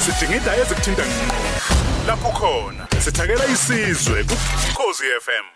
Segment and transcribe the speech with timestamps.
[0.00, 1.38] sidingida ezikuthinta ngqo.
[2.06, 5.46] Lapho khona sithakela isizwe kukhozi FM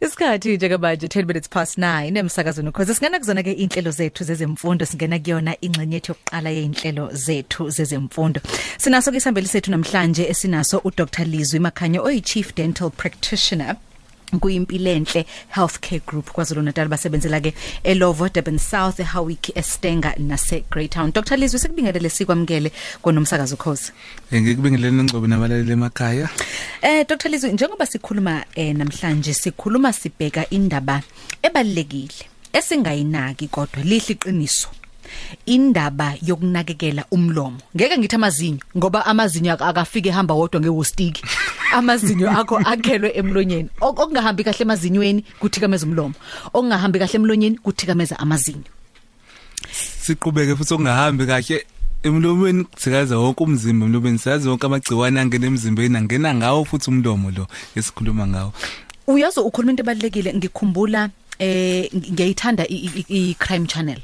[0.00, 4.86] Isikhathi nje manje 10 minutes past 9 emsakazweni ukhoze singena kuzona ke inhlelo zethu zezemfundo.
[4.86, 8.40] Singena kuyona ingxenye yethu yokuqala yeinhlelo zethu zezemfundo.
[8.78, 11.24] Sinaso ke isambeli sethu namhlanje esinaso uDr.
[11.24, 13.76] Lizwi Makhanyo oyi Chief Dental Practitioner.
[14.38, 17.54] Kuyimpilo enhle healthcare group kwaZulu Natal basebenzela ke
[17.84, 22.72] eLovo Durban South eHowick eStenga nase Greytown Dr Lizwi sikubingelele sikwamkele
[23.02, 23.92] konomsakazo ukhoze
[24.34, 26.28] ngikubingelele ngcobo nabalaleli emakhaya.
[26.82, 31.02] Eh Dr Lizwi njengoba sikhuluma eh namhlanje sikhuluma sibheka indaba
[31.42, 34.68] ebalekile esingayinaki kodwa lihle iqiniso.
[35.46, 37.58] Indaba yokunakekela umlomo.
[37.76, 41.22] Ngeke ngithi amazinyo ngoba amazinyo akafike ehamba wodwa ngewostiki.
[41.78, 43.68] Amazinyo akho akhelwe emlonyeni.
[43.80, 46.14] Ok- okungahambi kahle emazinyweni kuthikameza umlomo.
[46.54, 48.70] Okungahambi kahle emlonyeni kuthikameza amazinyo.
[50.04, 51.66] Siqhubeke futhi ungahambi kahle
[52.02, 57.46] emlomeni kuthikaza wonke umzimba emlomeni siyazi wonke amagciwane angena emzimbeni angena ngawo futhi umlomo lo
[57.76, 58.52] esikhuluma ngawo.
[59.06, 64.00] Uyazi ukhuluma into ebalekile ngikhumbula eh ngiyayithanda i- i i- crime channel.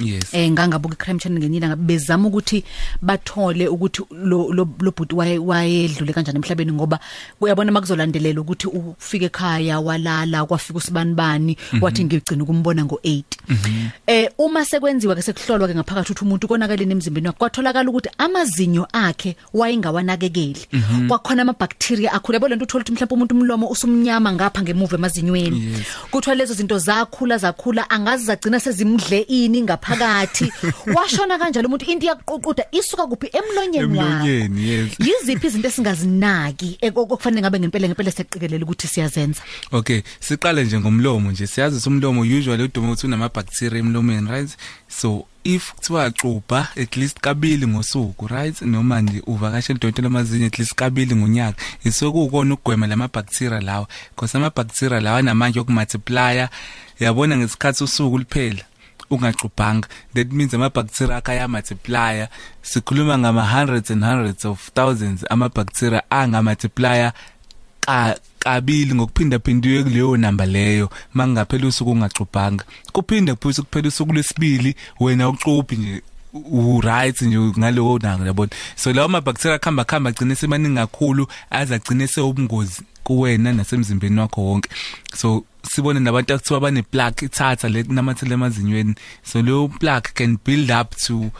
[0.00, 0.34] Yes.
[0.34, 2.64] Eh ngangabuka icrime channel ngenyila ngabe bezama ukuthi
[3.02, 7.00] bathole ukuthi lo lo lo bhuti waye wayedlule kanjani emhlabeni ngoba
[7.40, 13.22] uyabona makuzolandelela ukuthi ufike ekhaya walala kwafika usibanibani wathi ngigcina ukumbona ngo8
[14.06, 18.88] eh uma sekwenziwa ke sekuhlolwa ke ngaphakathi ukuthi umuntu konakaleni emzimbeni wakhe kwatholakala ukuthi amazinyo
[18.92, 20.66] akhe wayengawanakekeli
[21.08, 25.66] kwakhona ama bacteria akhule yabo lento uthola ukuthi mhlawumbe umuntu umlomo usumnyama ngapha ngemuva emazinyweni.
[25.66, 25.86] Yes.
[26.10, 30.52] kuthiwa lezo zinto zakhula zakhula angazi zagcina sezimdle ini ngaphakathi.
[30.94, 33.30] Washona kanjalo umuntu into yakuququda isuka kuphi?
[33.32, 34.92] Emlonyeni wakhe emlonyeni yes.
[34.98, 39.40] Yiziphi izinto esingazinaki okufanele ngabe ngempela ngempela siyaqikelele ukuthi siyazenza?
[39.72, 44.50] Okay siqale nje ngomlomo nje siyazi ukuthi umlomo usually uduma ukuthi unama bacteria emlomeni right?
[44.88, 48.62] So if kuthiwa xuba at least kabili ngosuku right?
[48.62, 53.86] Noma nje uvakashela udokotela amazinyo at least kabili ngonyaka isokukona ukugwema lama bacteria lawa.
[54.10, 56.48] Because ama bacteria lawa namanje okumultiplya
[57.00, 58.64] yabona ngesikhathi usuku liphela
[59.10, 59.88] ungaxubhanga.
[60.14, 62.28] That means ama bacteria akaya multiplya
[62.62, 67.12] sikhuluma ngama hundreds and hundreds of thousands ama bacteria anga multiplya
[67.80, 70.90] ka kabili ngokuphinda phindiwe kuleyo number leyo.
[71.14, 72.64] Mangaphela usuku ungaxubhanga.
[72.92, 76.02] Kuphinde futhi kuphela usuku lesibili wena uxubhi nje
[76.32, 78.50] u right nje ngalowo nanga yabona?
[78.76, 84.40] So lawo ma bacteria khamba khamba agcine semaningi kakhulu aze agcine sewubungozi kuwena nasemzimbeni wakho
[84.40, 84.70] wonke.
[85.14, 88.94] So sibone nabantu akuthiwa bane plaque ithatha le kunamathele emazinyweni.
[89.22, 91.30] So leyo plaque can build up to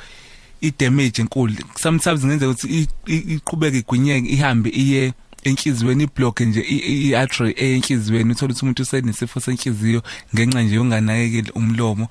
[0.60, 1.54] i-damage enkulu.
[1.78, 5.12] Sometimes ngenzeka ukuthi i- i- iqhubeke igwinyeke ihambe iye
[5.44, 10.02] enhliziyweni iblock nje i- i-artery enhliziyweni uthola ukuthi umuntu usenesifo senhliziyo
[10.34, 12.08] ngenxa nje yokunganakekeli umlomo.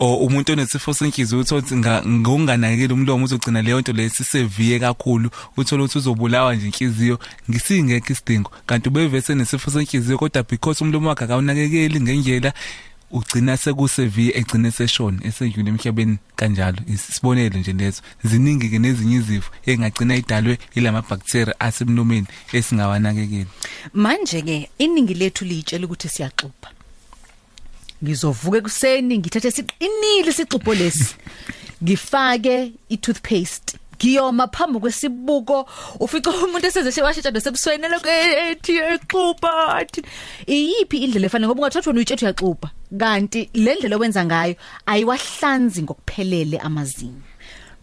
[0.00, 5.30] O umuntu onesifo senhliziyo uthola ukuthi nga- ngokunganakekeli umlomo uzogcina leyo nto leyo siseviye kakhulu
[5.56, 7.18] uthola ukuthi uzobulawa nje inhliziyo
[7.50, 8.50] ngisingekho isidingo.
[8.66, 12.52] Kanti ubevese nesifo senhliziyo kodwa because umlomo wakhe akawunakekeli ngendlela
[13.10, 16.78] ugcina sekuseviye egcine seshona esendlule emhlabeni kanjalo.
[16.86, 23.46] Isibonelo nje lezo ziningi ke nezinye izifo engagcina idalwe ilama bacteria asemlomeni esingawanakekeli.
[23.94, 26.79] Manje ke iningi lethu liyitshela ukuthi siyaxubha.
[28.02, 31.14] Ngizovuka ekuseni ngithathe siqinile isixubho lesi.
[31.82, 35.68] Ngifake i-toothpaste ngiyoma phambi kwesibuko
[36.00, 40.00] ufica umuntu eseze washitsha nosebusweni lokho ethi exuba athi
[40.46, 42.68] iyiphi indlela efanele ngoba ungathathi wena uyitshethe uyaxuba
[43.00, 44.54] kanti le ndlela owenza ngayo
[44.86, 47.22] ayiwahlanzi ngokuphelele amazinyo.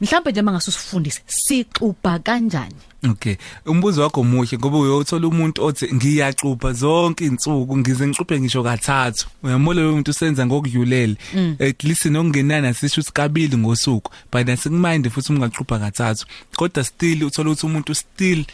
[0.02, 2.75] Mhlawumbe nje mangasusifundise sixuba kanjani?
[3.09, 3.35] Okay
[3.66, 9.28] umbuzo wakho muhle ngoba uyothola umuntu othi ngiyaxupha zonke insuku ngize ngixuphe ngisho kathathu.
[9.44, 11.16] Uyamole lo muntu usenza ngokuyulele
[11.59, 16.25] at least nokungenana sisho sikabili ngosuku but asikuminde futhi ungaxupha kathathu.
[16.56, 18.46] Kodwa still uthola ukuthi umuntu still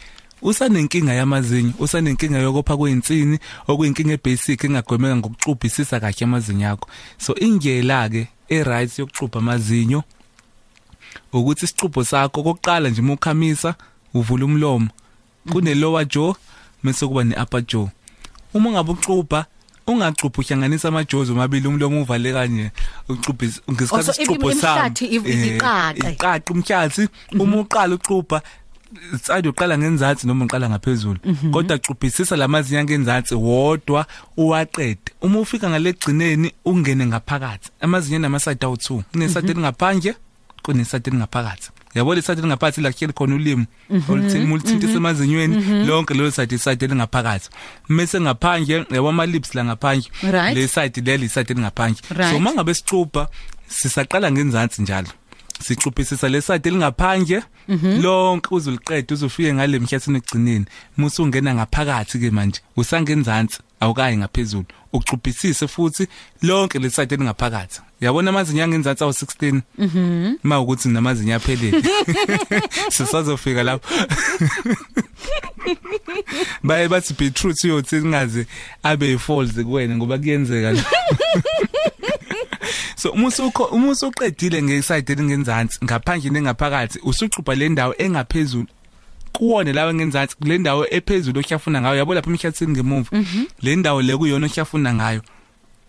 [0.42, 3.38] usanenkinga yamazinyo usanenkinga yokopha kweinsini
[3.68, 6.88] okuyinkinga ebasic engagwemeka ngokuxubhisisa kahle amazinyo akho.
[7.18, 10.02] So ingela ke e right yokuxubha amazinyo
[11.32, 13.74] ukuthi isixubho sakho kokuqala nje mukhamisa
[14.14, 14.88] uvula umlomo.
[15.52, 16.34] Kune lower jaw
[16.82, 17.88] bese kuba ne upper jaw.
[18.54, 19.46] Uma ngabe uxubha
[19.86, 22.70] ungaxubha uhlanganisa amajozi omabili umlomo uvale kanje
[23.08, 26.12] uxubhisa ngesikhathi isixubho imihlathi iv- eh, iqaqe.
[26.12, 27.08] iqaqe umhlathi.
[27.38, 28.42] Uma uqala uxubha
[29.22, 31.18] side uqala ngenzansi noma uqala ngaphezulu.
[31.52, 34.06] Kodwa xubhisisa lamazinyo angenzansi wodwa
[34.36, 35.12] uwaqede.
[35.20, 37.70] Uma ufika ngalegcineni ungene ngaphakathi.
[37.80, 40.14] Amazinyo namaside awu2 kuneside elingaphandle
[40.64, 43.66] kuneside elingaphakathi yabo leside elingaphakathi la kuhleli khona ulimi
[44.08, 47.48] oluthini mulithinta semazinyweni lonke lelo side iside elingaphakathi
[47.88, 50.56] mase ngaphandle yabo ama lips la ngaphandle Right.
[50.56, 52.02] le side leli iside elingaphandle.
[52.18, 52.32] Right.
[52.34, 53.28] so mangabe sixubha
[53.68, 55.08] sisaqala ngenzansi njalo.
[55.64, 57.42] Sixuphisisa leside lingaphandle
[58.02, 60.66] lonke uzuliqeda uzofike ngale mhlathini egcineni
[60.96, 64.64] musu ungena ngaphakathi ke manje usangenzansi awukayi ngaphezulu.
[64.92, 66.06] Ucuphisise futhi
[66.42, 70.34] lonke leside lingaphakathi yabona amazinyo angenzansi awu 16 mhm.
[70.42, 71.82] Ma ukuthi namazinyo aphelele.
[72.94, 73.88] Sisazofika lapho.
[76.62, 78.46] Baye bathi beetroot uyothi singaze
[78.82, 80.72] abe yifolds kuwena ngoba kuyenzeka.
[80.72, 80.84] la
[83.04, 88.66] so umusu ukho umusu uqedile ngeside elingenzansi ngaphandle nengaphakathi usuxubha le ndawo engaphezulu
[89.32, 93.10] kuwona lawo ngenzansi le ndawo ephezulu ohlafuna ngayo yabo lapha emhlathini ngemuva?
[93.62, 95.22] Le ndawo le kuyona ohlafuna ngayo.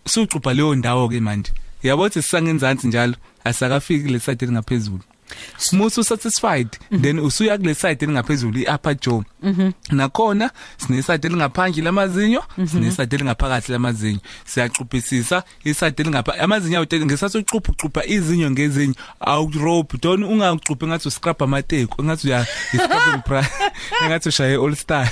[0.06, 1.52] Suxubha leyo ndawo ke manje.
[1.82, 3.14] Yabo ukuthi sisangenzansi njalo
[3.44, 5.04] asakafiki le side elingaphezulu.
[5.72, 6.68] Musu satisfied.
[6.90, 9.22] Then usuya kule side elingaphezulu iupper jaw.
[9.90, 14.20] Nakhona sine side elingaphandle lamazinyo sine side elingaphakathi lamazinyo.
[14.44, 19.98] Siyaquphisisa iside elingapha amazinyo awuthi ngesathi ucupha ucupha izinyo ngezinyo awurope.
[19.98, 23.42] Don't ungaquphi ngathi uscrub amateko ngathi uya scrubbing bra
[24.06, 25.10] ngathi ushaye all star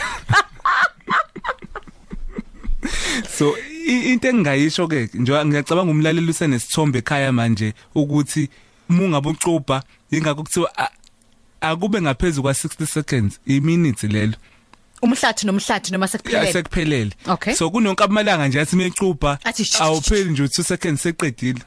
[3.29, 3.57] so
[3.87, 8.49] into engingayisho ke nje ngiyacabanga umlaleli usenesithombe ekhaya manje ukuthi
[8.89, 10.91] mungabe ucubha ingakho kuthiwa a-
[11.61, 14.35] akube ngaphezulu kwa 60 seconds iminute lelo.
[15.03, 16.47] Umhlathi nomhlathi noma sekuphelele?
[16.47, 17.55] Yasekuphelele Okay.
[17.55, 21.61] so kunonke amalanga nje athi mecubha Athi shh, awupheli nje 2 seconds seqedile.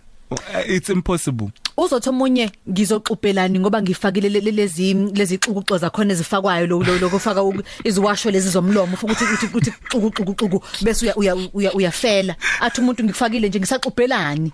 [0.67, 1.49] It's impossible.
[1.77, 7.41] Uzothi omunye ngizoxubhelani ngoba ngifakile le- le- lezi lezi xukuxo zakhona ezifakwayo lo lo- lokufaka
[7.83, 12.35] iziwasho lezi zomlomo ufuna ukuthi ukuthi ukuthi xuku xuku bese uya uya uya uyafela.
[12.61, 14.51] Athi umuntu ngikufakile nje ngisaxubhelani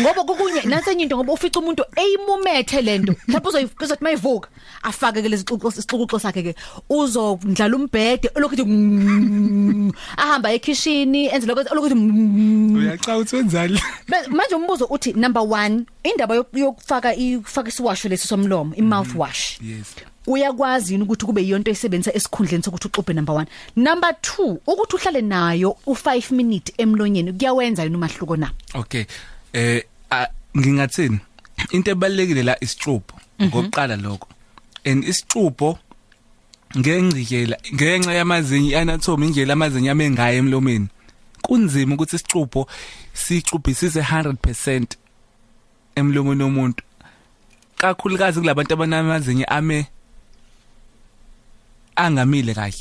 [0.00, 4.48] ngoba kokunye nansenye into ngoba ufica umuntu eyimumethe lento mhlawumbe uzoyizothi mayivuka
[4.82, 6.54] afake ke lezi xukuxo sakhe ke
[6.90, 8.62] uzondlala umbhede lokuthi
[10.16, 11.94] ahamba ekitchen enze lokho lokuthi
[12.76, 13.80] uyacha uthi wenzani?
[14.30, 19.58] Manje umbuzo uthi number 1 indaba yok- yokufaka ifaka isiwasho lesi somlomo i mouth wash.
[19.60, 19.86] Yes.
[20.26, 25.20] Uyakwazi yini ukuthi kube yiyonto esebenzisa esikhundleni sokuthi uxubhe number 1 number 2 ukuthi uhlale
[25.20, 28.50] nayo u5 minute emlonyeni kuyawenza yini umahluko na?
[28.74, 29.04] Okay.
[29.52, 31.18] Eh a- ngingathini?
[31.70, 34.28] Into ebalekile la isixubho ngokuqala lokho.
[34.84, 35.78] And isixubho
[36.78, 40.88] ngengcikela ngenxa yamazinyo anatomy indlela amazinyo amengayo emlomeni.
[41.42, 42.66] Kunzima ukuthi isixubho
[43.12, 44.86] sixubhisise 100%
[45.94, 46.82] emlomeni womuntu.
[47.76, 49.86] Kakhulukazi kulabantu abanamazinyo ame
[51.96, 52.72] angamile kahle.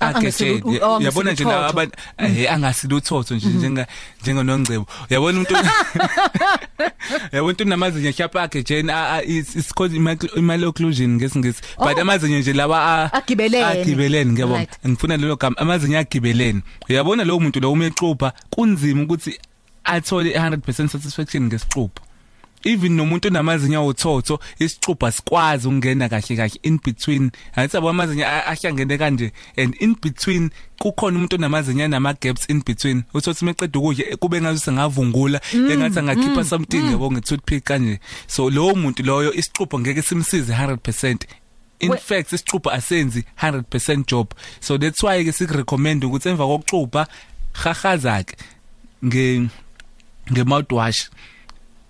[0.00, 1.68] A- agejele angasilu- oh, yabona nje la angasiluthotho.
[1.68, 3.86] abantu eh angasiluthotho nje njenga
[4.22, 4.86] njengonongcebo.
[5.10, 5.54] Yabona umuntu
[7.32, 8.92] yabona umuntu namazinyo mhlawumbe agejene
[9.26, 9.92] it's called
[10.36, 11.62] malocclusion ngesingisi.
[11.78, 12.00] But Oh.
[12.00, 14.32] amazinyo nje lawa Agibelene.
[14.32, 16.62] ngiyabona ngifuna lelo gama amazinyo agibelene.
[16.88, 19.38] Uyabona lo muntu lo umexuba kunzima ukuthi
[19.84, 22.00] athole 100% satisfaction ngesixubho
[22.66, 27.30] even nomuntu onamazinyo awuthotho isixubha sikwazi ukungena kahle kahle in between.
[27.56, 33.02] Ayithi abo amazinyo ahlangene kanje and in between kukhona umuntu onamazinyo anama gaps in between.
[33.14, 38.00] Uthothi meqeda ukudla kube ngathi sengavungula engathi angakhipha something yabo ngetoothpick kanje.
[38.26, 41.26] So lowo muntu loyo isixubho ngeke simsize 100%
[41.80, 44.34] in We- fact isixubho asenzi 100% job.
[44.60, 47.06] So that's why ke sikurecommend ukuthi emva kokuxubha
[47.52, 48.36] hahaza ke
[49.04, 49.48] nge
[50.32, 51.10] nge mouthwash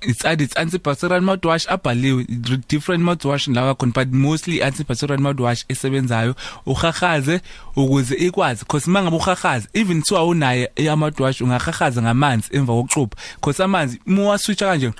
[0.03, 5.65] it's added it's antibacterial mouthwash abhaliwe d- different mouthwash lawa khona but mostly antibacterial mouthwash
[5.69, 6.35] esebenzayo
[6.67, 7.41] uhahaze
[7.77, 14.01] ukuze ikwazi because mangabe uhahaza even thiwa unaye eyamouthwash ungahahaza ngamanzi emva kokuxubha because amanzi
[14.07, 14.93] muwaswitcha kanje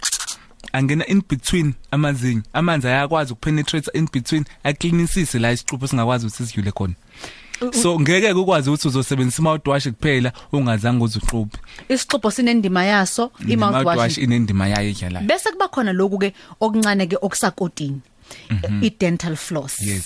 [0.73, 6.71] angena in between amazinyo amanzi ayakwazi ukupenetrate in between acleanisise la isixubho singakwazi ukuthi sidlule
[6.73, 6.95] khona.
[7.83, 11.59] So ngeke ukwazi ukuthi uzosebenzisa mouthwash kuphela ungazange uzuxubhe
[11.89, 17.07] isixubho sinendima yaso i mouth wash inendima yayo edlalayo bese kuba khona lokhu ke okuncane
[17.07, 17.17] ke
[18.51, 20.05] okusakotini i dental floss Yes.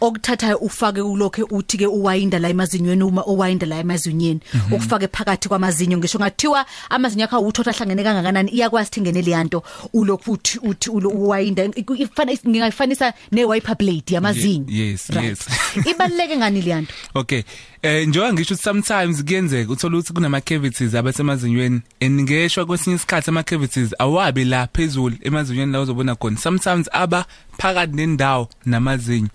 [0.00, 4.40] okuthathayo ufake kulokho uthi ke uwayinda la emazinyweni uma uwayinda la emazinyweni
[4.72, 9.62] ukufake phakathi kwamazinyo ngisho ngathiwa amazinyo akho uthotha ahlangene kangakanani iyakwazi thingene leyanto
[9.92, 11.64] ulokhu uthi uthi ulo- uwayinda
[11.98, 15.28] ifana ngingayifanisa ne wiper blade yamazinyo Ye- yes, Right.
[15.28, 15.86] yes.
[15.86, 17.42] ibaleke ngani leyanto Okay.
[17.82, 23.30] Eh njengoba ngisho ukuthi sometimes kuyenzeka uthola ukuthi kunama cavities abasemazinyweni and ngeshwa kwesinye isikhathi
[23.30, 26.36] ama cavities awabi la phezulu emazinyweni la uzobona khona.
[26.36, 27.24] Sometimes aba
[27.58, 29.28] phakathi nendawo namazinyo.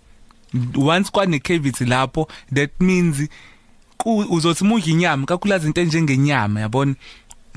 [0.77, 3.29] Once kwane cavity lapho that means
[3.97, 6.95] ku uzothi mudla inyama kakhulukazi into enjengenyama yabona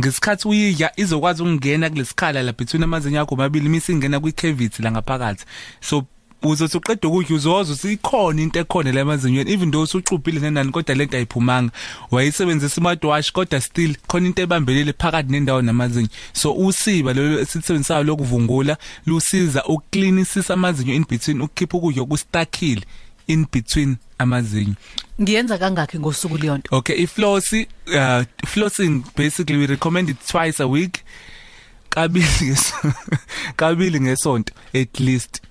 [0.01, 5.45] ngesikhathi uyidla izokwazi ukungena kulesikhala la between amazinyo akho mabili misingena kwi cavity la ngaphakathi
[5.81, 6.07] so
[6.43, 11.17] uzothi uqeda ukudla uzoza usikhona into ekhona la emazinyweni even though usuxubhile nenani kodwa lento
[11.17, 11.73] ayiphumanga.
[12.11, 16.09] Wayisebenzisa smartwatch kodwa still khona into ebambelele phakathi nendawo namazinyo.
[16.33, 18.77] So usiba lo sithengisayo lokuvungula
[19.07, 22.83] lusiza ukcleanisisa amazinyo in between ukukhipha ukudla okustakile
[23.27, 24.75] in between amazinyo.
[25.21, 26.77] Ngiyenza kangakhi ngosuku leyonto?
[26.77, 31.05] Okay ifloss uh flossing basically we recommend it twice a week.
[31.91, 32.75] Kabili ngeso
[33.57, 35.48] kabili ngesonto at least.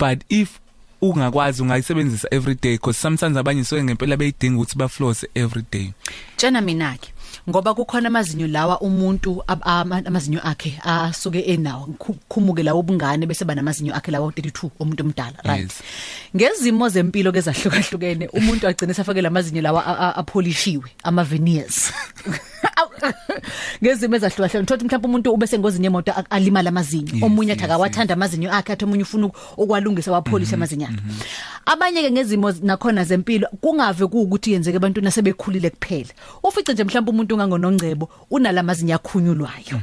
[0.00, 0.58] But if
[1.02, 5.92] ungakwazi ungayisebenzisa every day because sometimes abanye so ngempela beyidinga ukuthi ba floss every day
[6.36, 7.08] tshena mina ke
[7.48, 11.86] ngoba kukhona amazinyo lawa umuntu ab- ama- amazinyo akhe asuke enawo
[12.28, 15.82] khumuke lawo ubungane bese banamazinyo akhe lawo 32 umuntu omdala right Yes.
[16.36, 21.92] ngezimo zempilo kezahlukahlukene umuntu agcina safake lamazinyo lawa a- a- apolishiwe ama veneers
[23.82, 24.66] ngezimo ezahlukahlukene.
[24.66, 27.14] Thothi mhlawumbe umuntu ube sengozini yemoto a- alimala amazinyo.
[27.14, 30.98] Yes, omunye athi yes, akawathanda amazinyo akhe athi omunye ufuna ukwalungisa wapolish amazinyo akhe.
[31.66, 36.10] abanye ke ngezimo nakhona zempilo kungave kuukuthi yenzeke abantu nasebekhulile kuphela.
[36.42, 39.80] Ufice nje mhlawumbe umuntu ungangonongcebo unalamazinyo akhunyulwayo.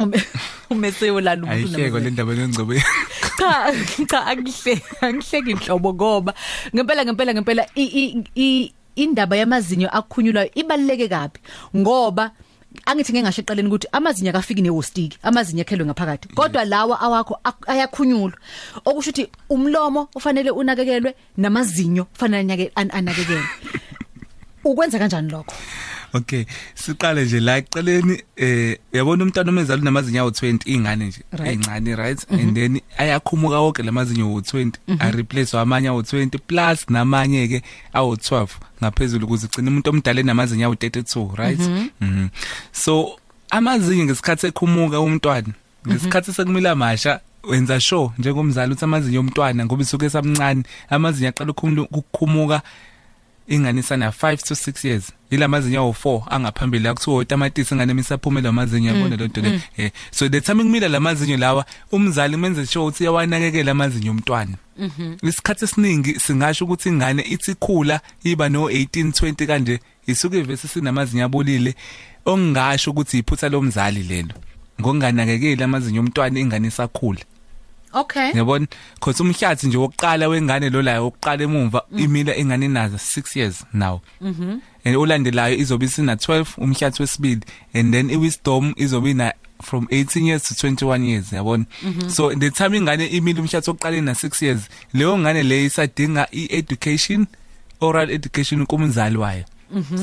[0.00, 0.22] Ume-
[0.70, 2.00] umesiwe lana umuntu ayihleko unamazinyo.
[2.00, 2.82] le ndaba yengcobe
[3.38, 3.72] cha
[4.08, 6.34] cha angihle angihleki inhlobo ngoba
[6.74, 11.38] ngempela ngempela ngempela i- i- i- indaba yamazinyo akhunyulwayo ibaluleke kabi.
[11.76, 12.30] Ngoba
[12.86, 16.28] angithi ngeke ngasho eqaleni ukuthi amazinyo akafiki newostiki amazinyo akhelwe ngaphakathi.
[16.34, 18.38] Kodwa lawa awakho ak- ayakhunyulwa
[18.84, 23.44] okusho ukuthi umlomo ufanele unakekelwe namazinyo kufanele anyake- an- anakekelwe.
[24.64, 25.54] Ukwenza kanjani lokho?
[26.14, 31.96] Okay, siqale nje la eceleni eh yabona umntwana omenzalo namazinyo awu 20 ingane nje encane
[31.96, 32.26] right?
[32.30, 37.62] And then ayakhumuka wonke lamazinyo awu 20 a replace amanye awu 20 plus namanye ke
[37.92, 38.48] awu 12
[38.82, 41.60] ngaphezulu ukuze igcine umuntu omdala enamazinyo awu 32 right?
[42.00, 42.28] Mhm.
[42.72, 43.16] So
[43.50, 45.54] amazinyo ngesikhathi ekhumuka umntwana
[45.88, 52.62] ngesikhathi sekumila masha wenza sure njengomzali ukuthi amazinyo omntwana ngoba isuke samncane amazinyo aqala ukukhumuka
[53.50, 55.12] inganisa na 5 to 6 years.
[55.30, 60.28] Ilamazinyo awu 4 angaphambili akuthiwa utamatisi ngane misaphumela amazinyo yabona lo nto le eh so
[60.28, 64.56] the time kumila lamazinyo lawa umzali menze sure ukuthi yawanakekela amazinyo omntwana
[65.22, 71.24] isikhathi esiningi singasho ukuthi ingane ithi khula iba no 18 20 kanje isuke vese sinamazinyo
[71.24, 71.74] abolile
[72.24, 74.34] ongasho ukuthi iphutha lomzali lelo.
[74.80, 77.20] Ngokunganakekeli amazinyo omntwana ingane isakhula.
[77.92, 78.32] Okay.
[78.32, 78.66] Yabona?
[78.94, 84.00] Because umhlathi nje wokuqala wengane lo la wokuqala emumva imila ingane nazo 6 years now.
[84.20, 87.40] Mhm and olandelayo izobe isina 12 umhlathi wesibili
[87.74, 89.32] and then iwisdom izobe ina
[89.62, 91.64] from 18 years to 21 years yabona?
[92.08, 94.60] So the time ingane imila umhlathi wokuqala na 6 years
[94.94, 97.26] leyo ngane le isadinga i-education
[97.80, 99.44] oral education kumzali wayo.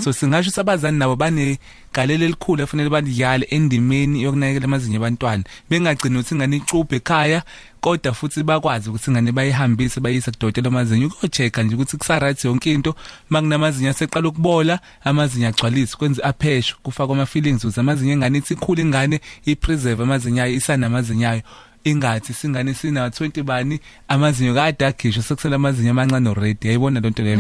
[0.02, 5.44] So singasho sabazali nabo banegalelo elikhulu efanele baliyale endimeni yokunakekela amazinyo abantwana.
[5.70, 7.44] Bengagcini ukuthi ingane icubhe ekhaya
[7.82, 11.08] kodwa futhi bakwazi ukuthi ingane bayihambise bayise kudokotela amazinyo.
[11.08, 12.96] Uko-check nje ukuthi kusaright yonke into.
[13.30, 19.22] Makunamazinyo aseqala ukubola amazinyo agcwalise kwenze aphesho kufakwa ama-feelings ukuze amazinyo engane ithi ikhule ingane
[19.46, 21.42] ipreserve amazinyo ayo isanamazinyo ayo.
[21.84, 26.68] Ingathi singane sina 20 bani amazinyo kade akhishwa sekusela amazinyo amancane already.
[26.68, 27.40] Yayibona lonto leyo.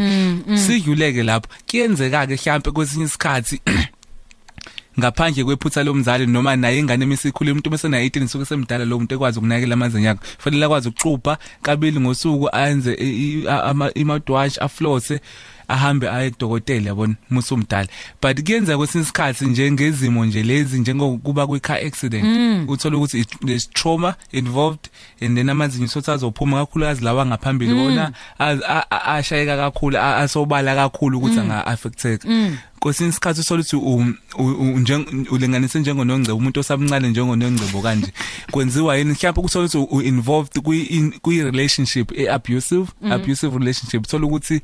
[0.57, 1.47] Sidluleke lapho.
[1.69, 3.61] Kuyenzeka ke mhlambe kwesinye isikhathi
[4.99, 9.13] ngaphandle kwephutha lomzali noma naye ingane emisikhule umuntu bese na 18 suke semdala lo muntu
[9.15, 15.19] ekwazi ukunakela amazinyo akhe fanele akwazi ukuxubha kabili ngosuku ayenze i- i- ama- imadwash aflose.
[15.67, 17.87] Ahambe aye kudokotela yabona musu umdala.
[18.21, 22.25] But kuyenza kwesinye isikhathi njengezimo nje lezi njengokuba kwi car accident
[22.69, 24.89] uthola ukuthi it- there's trauma involved
[25.21, 27.73] and then amazinyo sothi azophuma kakhulukazi lawa ngaphambili.
[27.75, 32.27] Bona az- a- a- ashayeka kakhulu a- asobala kakhulu ukuthi anga affecteka
[32.79, 38.13] kwesinye isikhathi usola ukuthi u- u- u- njeng- ulinganise njengonongcebo umuntu osamncane njengonongcebo kanje.
[38.51, 39.11] Kwenziwa yini?
[39.11, 44.03] Mhlawumbe ukuthola ukuthi u involved kwi in- kwi relationship e abusive abusive relationship.
[44.03, 44.61] Uthola ukuthi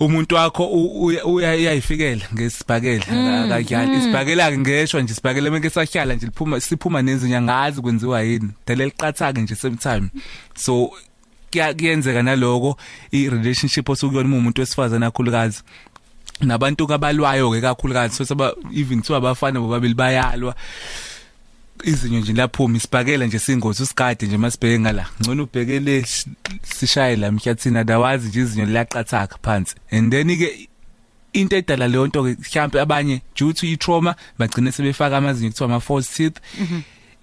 [0.00, 3.04] umuntu wakho u- uya- uya- uyayifikela ngesibhakela.
[3.44, 8.50] Akakyali isibhakela ke ngeshwa nje isibhakela meke sahlala nje liphuma siphuma nezinya ngazi kwenziwa yini.
[8.66, 10.08] Dela liqatha ke nje same time
[10.54, 10.90] so
[11.52, 12.76] kuya- kuyenzeka naloko
[13.12, 15.62] i relationship osukuyona uma umuntu wesifazana kakhulukazi
[16.40, 20.54] nabantu kabalwayo ke kakhulukazi so saba even kuthiwa abafana bobabili bayalwa.
[21.84, 26.04] Izinyo nje laphuma isibhakela nje singozi usigade nje masibheke ngala ngcono ubhekele
[26.62, 29.74] sishaye la mhlathini adawazi nje izinyo liyaqathaka phansi.
[29.90, 30.68] And then ke
[31.32, 35.80] into edala leyo nto ke mhlambe abanye due to i-trauma bagcine sebefaka amazinyo kuthiwa ama
[35.80, 36.36] false teeth.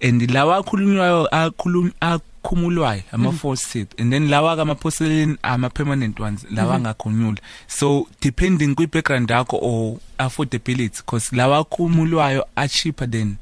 [0.00, 4.00] And lawa akhulunywayo akhulunywa akhumulwayo ama false teeth.
[4.00, 9.58] And then lawa kama porcelain ama permanent ones lawa angakhunyula so depending kwi background yakho
[9.60, 13.36] or affordability because lawa akhumulwayo a cheaper than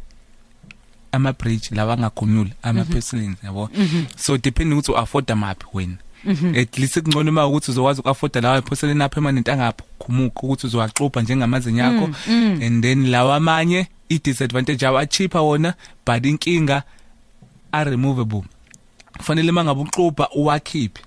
[1.17, 3.71] ama bridge lawa angakhonula ama porcelains yabo
[4.17, 5.97] so depending ukuthi u afford maphi wena?
[6.61, 12.11] At least kungcono uma ukuthi uzokwazi uku-afforda lawa porcelain aphermanent angakhumuka ukuthi uzowaxubha njengamazinyo akho
[12.67, 15.75] and then lawa amanye i-disadvantage awo a-cheaper wona
[16.07, 16.83] but inkinga
[17.73, 18.43] are-removable
[19.19, 21.03] kufanele uma ngabe uxubha uwakhiphe.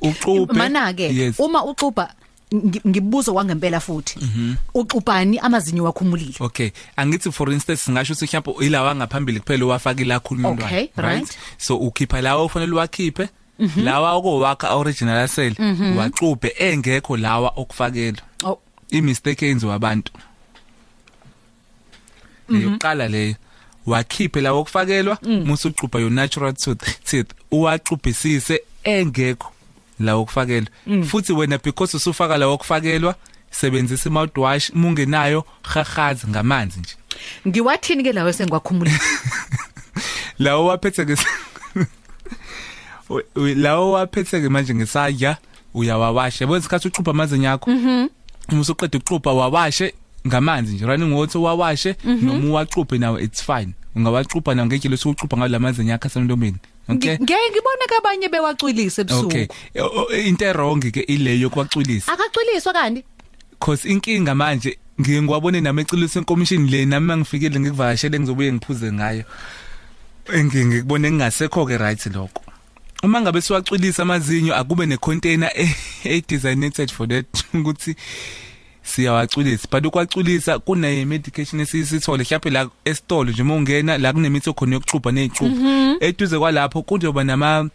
[0.00, 0.52] Uxubhe.
[0.58, 1.40] Mana ke yes.
[1.40, 2.21] uma uxubha ngi-
[2.86, 4.18] ngibuzo kwangempela futhi.
[4.74, 6.34] Uxubhani amazinyo wakhumulile?
[6.40, 11.38] Okay angithi for instance singasho ukuthi mhlawumbe ilawa ngaphambili kuphela owafaka la khulumondwana Okay, right.
[11.58, 13.28] so ukhipha lawa ufanele uwakhiphe
[13.76, 15.54] lawa okowakha original asel
[15.96, 18.22] waxubhe engekho lawa okufakelwa.
[18.44, 18.58] Oh.
[18.90, 20.12] Imistake enziwa abantu.
[22.48, 23.34] Yokuqala leyo
[23.86, 29.52] wakhiphe lawo okufakelwa musuxubha your natural tooth teeth uwaxubhisise engekho.
[30.00, 30.68] Lawo okufakelwa
[31.04, 33.14] futhi wena because usufaka lawo okufakelwa
[33.50, 36.94] sebenzisa mouthwash mungenayo hahaza ngamanzi nje.
[37.48, 38.98] Ngiwathini ke lawo sengwakhumulile
[40.38, 41.16] lawo waphethe ke
[43.10, 45.36] U- u- lawo waphethe ke manje ngesandla
[45.74, 46.44] uyawawasha.
[46.44, 49.94] Yabo isikhathi uxubha amazinyo akho uma usuqeda ukuxubha wawashe
[50.26, 50.86] ngamanzi nje.
[50.86, 53.72] Running water wawashe noma uwaxubhe nawo it's fine.
[53.96, 56.56] Ungawaxubha nawo ngejilo sokuxubha ngawo lamazinyo akho asemlomeni.
[56.88, 57.18] Okay.
[57.18, 59.14] ngeke ngibona kabanye bewacwilisa okay.
[59.14, 63.04] Ebusuku O- o- into errong ke ileyo kwacwilisa akacwiliswa kanti?
[63.60, 69.24] Cause inkinga manje ngiye ngiwabone nameciliso enkomishini le nami mangifikile ngikuvakashele ngizobuye ngiphuze ngayo.
[70.34, 72.42] Engi ngikubone ngingasekho ke right lokho.
[73.02, 75.50] Uma ngabe siwacwilisa amazinyo akube ne container
[76.04, 77.96] e designated for that ukuthi
[78.82, 84.74] siyawacwilisa but ukwacwilisa kune medication esisithole mhlawumbe la esitolo nje uma ungena la kunemithi khona
[84.74, 87.68] yokuxubha nezixubho eduze kwalapho kuzoba nama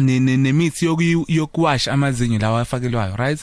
[0.00, 3.40] ne- ne- nemithi yokuyi- yokuwasha amazinyo lawa afakelwayo right?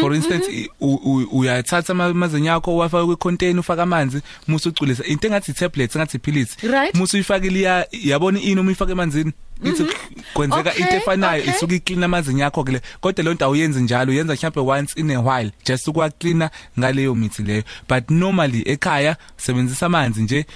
[0.00, 5.04] For instance i- u- u- uyathatha ama- amazinyo akho uwafake kwi-container ufake amanzi musu ucwilisa
[5.04, 6.94] into engathi tablets engathi iphilisi Right.
[6.94, 9.32] musu uyifakile iya yabona ini uma uyifake emanzini?
[9.64, 9.84] Ithi
[10.34, 11.54] kwenzeka Okay, into efanayo okay.
[11.54, 12.80] isuke iclean amazinyo akho ke le.
[13.00, 17.14] Kodwa leyo nto awuyenzi njalo uyenza mhlawumbe once in a while just ukwa cleaner ngaleyo
[17.14, 17.62] mithi leyo.
[17.88, 20.46] But normally ekhaya sebenzisa amanzi nje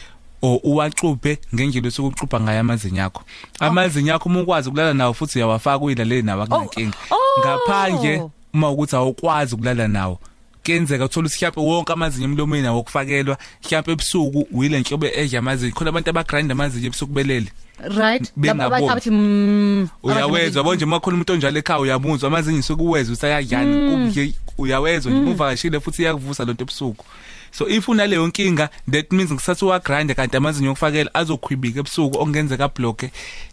[0.43, 3.23] o uwaxubhe ngendlela sokuxubha ngayo amazinyo akho.
[3.61, 6.97] Amazinyo akho uma ukwazi ukulala nawo futhi uyawafaka uyilalele nawo akunankinga.
[7.11, 7.41] Oh.
[7.41, 10.19] ngaphandle uma ukuthi awukwazi ukulala nawo
[10.63, 15.75] kenzeka uthola ukuthi mhlawumbe wonke amazinyo emlomeni nawo okufakelwa mhlawumbe ebusuku uyile nhlobo edla amazinyo
[15.75, 17.51] khona abantu abagrind amazinyo ebusuku belele.
[17.83, 18.33] Right.
[18.37, 18.81] Bengaboni.
[18.81, 24.35] Laba abathi mm, uyawezwa yabo nje makhona umuntu onjalo ekhaya uyamuzwa amazinyo sokuwezwa usayadlana kubye
[24.59, 27.05] uyawezwa nje uvakashile futhi iyakuvusa lonto ebusuku.
[27.53, 32.69] So if unaleyo nkinga that means ngisathi wa grind kanti amazinyo okufakela azokhwibika ebusuku okungenzeka
[32.69, 33.05] block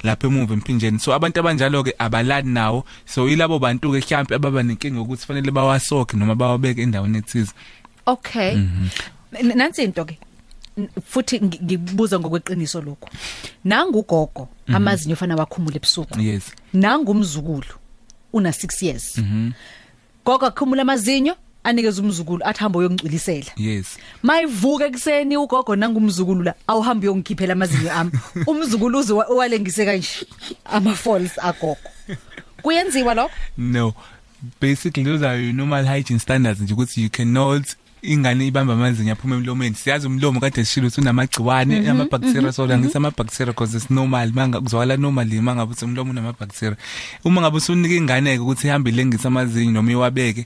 [0.03, 2.85] lapha emuva empinjeni so abantu abanjalo ke abalani nawo.
[3.05, 7.51] So ilabo bantu ke mhlawumbe ababa nenkinga ukuthi fanele bawasokhe noma bawabeke endaweni ethize.
[8.05, 8.53] Okay.
[8.55, 10.17] N- nansi into ke
[10.77, 13.09] N- futhi ngi- ngibuza ngokweqiniso lokho
[13.65, 16.19] nangugogo amazinyo fana wakhumula ebusuku.
[16.21, 16.51] Yes.
[16.73, 17.75] Nangumzukulu
[18.33, 19.19] una 6 years
[20.25, 21.35] gogo akhumula amazinyo
[21.69, 23.97] anikeza umzukulu athi hamba uyongcilisela yes.
[24.23, 28.11] Mayivuka ekseni ugogo nangumzukulu la awuhambi uyongikhiphela amazinyo ami.
[28.47, 30.09] Umzukulu uze wa- walengise kanje
[30.65, 31.77] ama falls agogo.
[32.61, 33.31] Kuyenziwa lokho?
[33.57, 33.93] No.
[34.61, 37.63] Basically those are your normal hygiene standards nje ukuthi you cannot
[38.01, 39.75] ingane ibamba amazinyo aphuma emlomeni.
[39.75, 44.31] Siyazi umlomo kade sishilo ukuthi unamagciwane ama bacteria so ngithi ama bacteria because it's normal.
[44.33, 46.77] Manga kuzwakala normally mangabe uthi umlomo unama bacteria
[47.23, 50.45] uma ngabe usunika ingane ukuthi ihambe ilengisa amazinyo noma iwabeke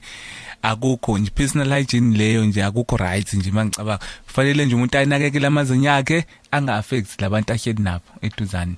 [0.64, 5.92] akukho nje personal hygiene leyo nje akukho right nje mangicabanga kufanele nje umuntu ayinakekele amazinyo
[5.92, 8.74] akhe anga affect labantu ahleli nabo eduzane.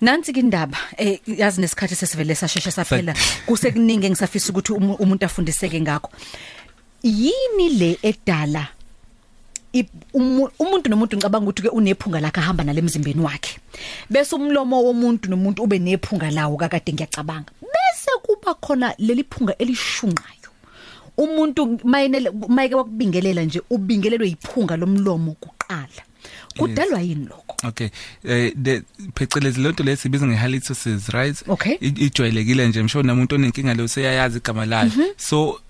[0.00, 3.14] Nansi ke indaba eh yazi nesikhathi sesivele sasheshe saphela
[3.46, 6.10] kusekuningi engisafisa ukuthi umu- umuntu afundiseke ngakho.
[7.02, 8.68] Yini le edala
[9.72, 13.58] i- umu- umuntu nomuntu ngicabanga ukuthi ke unephunga lakhe ahamba nalemzimbeni wakhe?
[14.10, 17.50] Bese umlomo womuntu nomuntu ube nephunga lawo kakade ngiyacabanga.
[17.62, 20.43] Bese kuba khona leli phunga elishunqayo.
[21.16, 26.02] Umuntu mayene mayeke wakubingelela nje ubingelelwe iphunga lomlomo kuqala
[26.58, 27.88] kudalwa yini lokho Okay.
[28.24, 28.82] Eh the
[29.14, 31.42] phecelezi lonto lesibiza ngehalitosis, right?
[31.48, 31.76] Okay.
[31.80, 34.90] I- Ijwayelekile nje msho namuntu onenkinga leyo seyayazi igama layo.
[35.16, 35.60] So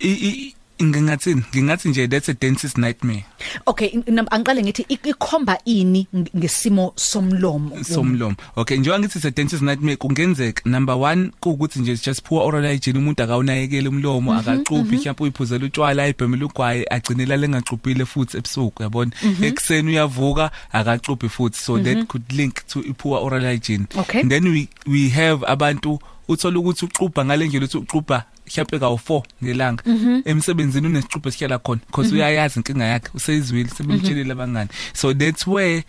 [0.00, 1.42] i- i ngingathini?
[1.54, 3.24] Ngingathi nje that's a dentist nightmare
[3.66, 7.84] Okay, in- in- angiqale ngithi ik- ikhomba ini ng- ngesimo somlomo.
[7.84, 8.36] somlomo.
[8.56, 12.42] Okay, njengoba ngithi it's a dentist nightmare kungenzeka number 1 kuukuthi nje it's just poor
[12.46, 18.82] oral hygiene umuntu akawunakekela umlomo akaxubhi mhlawumbe uyiphuzela utshwala ayibhemela ugwaye agcinela lengaxubhile futhi ebusuku
[18.82, 19.10] yabona.
[19.42, 23.86] Ekseni uyavuka akaxubhi futhi so that could link to poor oral hygiene.
[23.96, 24.20] Okay.
[24.20, 29.82] And then we we have abantu uthola ukuthi uxubha ngalendlela ukuthi uxubha mhlawumbe kawu4 ngelanga.
[30.24, 34.70] Emsebenzini unesixubho esihlala khona because uyayazi inkinga yakhe useyizwile sebemtshelile abangani.
[34.92, 35.84] So that's where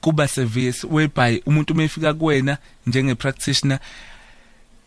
[0.00, 3.78] kuba severe whereby umuntu umefika kuwena njenge practitioner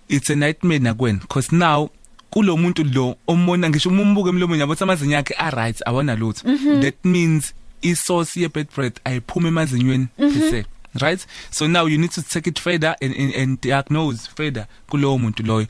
[0.08, 1.90] it's a nightmare nakwena because now
[2.30, 6.44] kulo muntu lo ombona ngisho uma umbuke emlomeni yabo amazinyo akhe a right awona lutho.
[6.82, 10.66] That means i source ye bad breath ayiphuma emazinyweni per se.
[11.02, 11.26] Right?
[11.52, 15.44] So now you need to take it further and, and, and diagnose further kulowo muntu
[15.46, 15.68] loyo.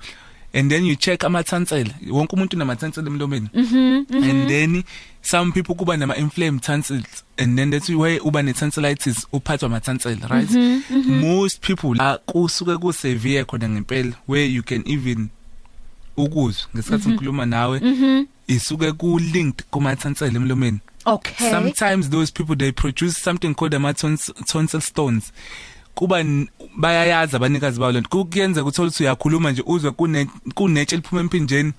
[0.52, 3.50] And then you check amathansela wonke umuntu namathansela emlomeni.
[3.54, 4.84] And then
[5.22, 10.28] some people kuba nama inflamed tonsils and then that's why uba ne tonsillitis uphathwa amathansela
[10.30, 10.50] right?
[11.06, 15.30] Most people akusuke ku severe khona ngempela where you can even
[16.18, 17.80] ukuzwa ngesikhathi ngikhuluma nawe
[18.48, 20.80] isuke ku linked kumathansela emlomeni.
[21.06, 21.50] Okay.
[21.50, 25.32] Sometimes those people they produce something called ama tons, tonsil stones.
[25.96, 26.24] Kuba
[26.78, 28.26] bayayazi abanikazi bawo lento.
[28.26, 31.74] Kuyenza ukuthi ukuthi uyakhuluma nje uzwe kune kunetshe liphuma empinjeni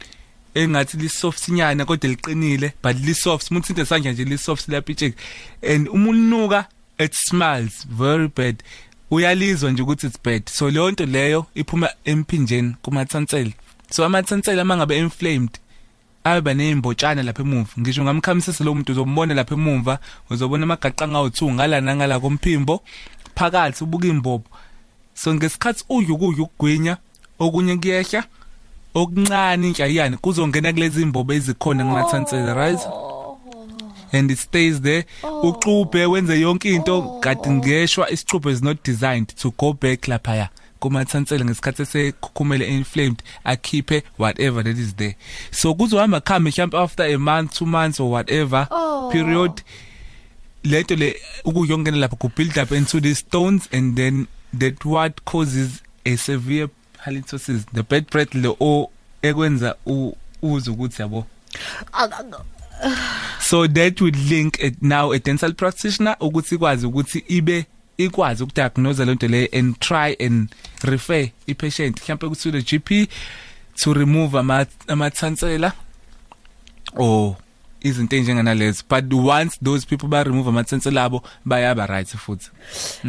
[0.54, 4.68] engathi li soft nyana kodwa liqinile but li soft smooth into sandla nje li soft
[4.68, 5.16] liyapitsheka
[5.62, 6.64] and uma unuka
[6.98, 8.62] it smells very bad.
[9.10, 10.48] Uyalizwa nje ukuthi it's bad.
[10.48, 13.52] So leyo nto leyo iphuma empinjeni kuma tonsils
[13.90, 15.50] so ama tonsils amangabe inflamed
[16.24, 17.70] abe nezimbotshana lapha emuva.
[17.78, 19.98] Ngisho ngamkhamisisa lo muntu uzombona lapha emuva
[20.30, 22.82] uzobona amagaqa ngawu2 ngala nangala komphimbo.
[23.34, 24.44] Phakathi ubuka imbobo
[25.14, 26.96] so ngesikhathi uyukuya ukugwinya
[27.38, 28.24] okunye kuyehla
[28.94, 32.80] okuncane inhlayiyana kuzongena kulezi imbobo ezikhona kumathansela right?
[34.12, 35.04] And it stays there.
[35.42, 40.48] Uxubhe wenze yonke into kade ngeshwa isixubhe is not designed to go back lapha
[40.80, 45.16] kumathansela ngesikhathi esekhukhumele inflamed akhiphe whatever that is there.
[45.50, 49.10] So kuzohamba khambe mhlawumbe after a month two months or whatever Oh.
[49.12, 49.62] period.
[50.64, 54.26] Lento le ukuyongena lapha ku build up into the stones and then
[54.58, 56.68] that what causes a severe
[57.04, 58.90] halitosis the bad breath le o
[59.22, 61.26] ekwenza u- uzwe ukuthi yabo.
[63.40, 67.66] So that would link it now a dental practitioner ukuthi ikwazi ukuthi ibe
[68.04, 70.48] ikwazi ukudiagnose lento le and try and
[70.82, 73.08] refer i patient mhlawumbe kuthi the GP
[73.76, 75.72] to remove ama amathansela
[76.96, 77.36] or
[77.82, 82.50] izinto enjenganalezo but once those people ba remove amathansela abo bayaba right futhi.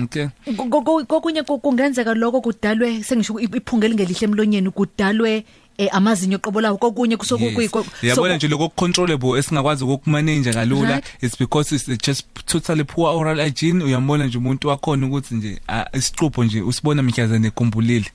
[0.03, 0.27] Okay?
[0.55, 5.43] Ko- ko- kokunye ku- kungenzeka lokho kudalwe sengisho i- iphunga elingelihle emlonyeni kudalwe
[5.81, 7.71] eh, amazinyo qobo lawo kokunye kusokuyi Yes.
[8.03, 10.89] yabona nje lokho controllable esingakwazi ukumanage kalula.
[10.91, 11.05] Right.
[11.21, 13.83] it's because it's just totally poor oral hygiene.
[13.83, 18.05] Uyambona nje umuntu wakhona ukuthi nje ah, isixubho nje usibona mhlazane ekumbulile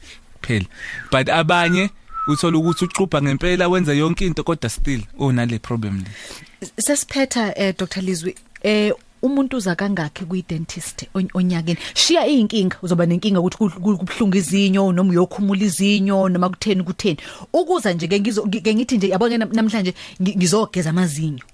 [0.43, 0.67] phela
[1.13, 1.91] but abanye
[2.29, 6.69] uthola ukuthi uxubha ngempela wenza yonke into kodwa still unale problem le.
[6.79, 8.01] Sesiphetha eh, Dr.
[8.03, 8.93] Lizwi eh
[9.27, 11.79] umuntu uza kangakhi kuyi dentist on- onyakeni?
[11.95, 17.19] Shiya inkinga uzoba nenkinga ukuthi ku- ku- kubhlunga izinyo noma uyokhumula izinyo noma kutheni kutheni.
[17.53, 21.45] Ukuza nje ke ngizo ke ngithi nje yabona nam- namhlanje ngi- ngizogeza amazinyo.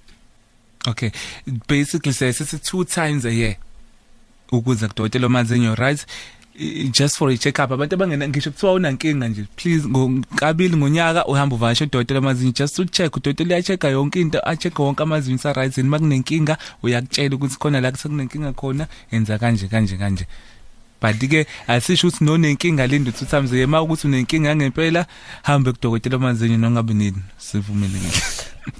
[0.86, 1.10] Okay.
[1.68, 3.56] Basically say sithi two times a year
[4.52, 6.00] ukuze kudokotela amazinyo right?
[6.00, 6.06] I-
[6.90, 9.44] just for a check up abantu abangena ngisho kuthiwa unankinga nje.
[9.56, 14.78] Please ngokabili ngonyaka uhamba uvakasha udokotela amazinyo just to check udokotela uyachecka yonke into acheck
[14.78, 19.96] wonke amazinyo sa right and makunenkinga uyakutshela ukuthi khona la kusekunenkinga khona enza kanje kanje
[19.96, 20.26] kanje.
[21.00, 25.06] But ke asisho ukuthi nonenkinga linda two times a year ma ukuthi unenkinga yangempela
[25.42, 28.22] hambe kudokotela amazinyo nongabe nini sivumelekile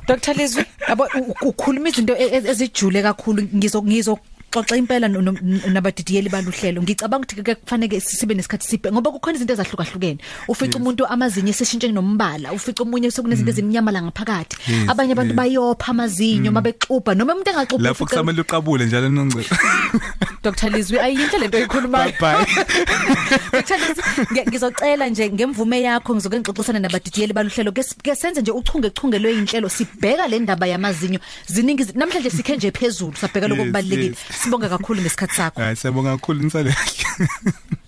[0.09, 3.49] Dr Lizwi yabo u- u- ukhuluma izinto e- e- ezijule kakhulu.
[3.55, 4.19] Ngizo ngizo
[4.53, 5.37] xoxa impela no- no-
[5.73, 10.19] nabadidiyeli baluhlelo ngicabanga ukuthi ke kufanele sibe nesikhathi siphe ngoba kukhona izinto ezahlukahlukene.
[10.49, 14.57] Ufica umuntu amazinyo eseshintshe nombala ufica umunye sekunezinto ezimnyama la ngaphakathi.
[14.69, 15.37] Yes, abanye abantu yes.
[15.41, 19.57] bayopha amazinyo mabexuba noma umuntu engaxubha lapho kusamele uqabule njalo nongcebo
[20.45, 22.45] Dr Lizwi ayinhle lento oyikhulumayo bye
[23.53, 28.51] Dr Lizwi nge- ngizocela nje ngemvume yakho ngizoke ngixoxisana nabadidiyeli baluhlelo ke ke senze nje
[28.53, 31.21] uchunge chunge lweinhlelo sibheka le ndaba yamazinyo.
[31.47, 34.19] Ziningi izi- namhlanje sikhe nje phezulu sabheka lokho Yes, kubalekile yes.
[34.43, 35.61] Sibonga kakhulu ngesikhathi sakho.
[35.61, 37.29] Hayi siyabonga kakhulu nisale kahle